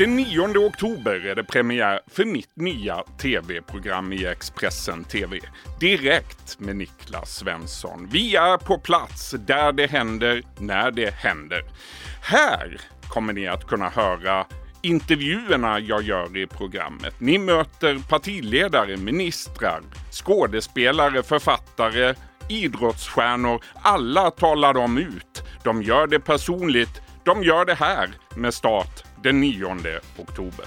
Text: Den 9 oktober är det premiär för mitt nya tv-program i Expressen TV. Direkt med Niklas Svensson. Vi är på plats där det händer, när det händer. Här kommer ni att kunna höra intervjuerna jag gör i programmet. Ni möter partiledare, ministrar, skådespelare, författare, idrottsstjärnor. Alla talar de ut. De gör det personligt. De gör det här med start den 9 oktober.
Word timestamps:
Den 0.00 0.16
9 0.16 0.58
oktober 0.58 1.26
är 1.26 1.34
det 1.34 1.44
premiär 1.44 2.00
för 2.06 2.24
mitt 2.24 2.56
nya 2.56 3.02
tv-program 3.18 4.12
i 4.12 4.24
Expressen 4.24 5.04
TV. 5.04 5.40
Direkt 5.80 6.60
med 6.60 6.76
Niklas 6.76 7.36
Svensson. 7.36 8.08
Vi 8.12 8.36
är 8.36 8.56
på 8.56 8.78
plats 8.78 9.34
där 9.46 9.72
det 9.72 9.86
händer, 9.86 10.42
när 10.58 10.90
det 10.90 11.14
händer. 11.14 11.64
Här 12.22 12.80
kommer 13.08 13.32
ni 13.32 13.46
att 13.48 13.66
kunna 13.66 13.88
höra 13.88 14.46
intervjuerna 14.82 15.80
jag 15.80 16.02
gör 16.02 16.36
i 16.36 16.46
programmet. 16.46 17.20
Ni 17.20 17.38
möter 17.38 17.98
partiledare, 18.08 18.96
ministrar, 18.96 19.80
skådespelare, 20.10 21.22
författare, 21.22 22.14
idrottsstjärnor. 22.48 23.64
Alla 23.82 24.30
talar 24.30 24.74
de 24.74 24.98
ut. 24.98 25.42
De 25.64 25.82
gör 25.82 26.06
det 26.06 26.20
personligt. 26.20 27.02
De 27.24 27.42
gör 27.42 27.64
det 27.64 27.74
här 27.74 28.10
med 28.36 28.54
start 28.54 29.09
den 29.24 29.40
9 29.40 29.64
oktober. 30.16 30.64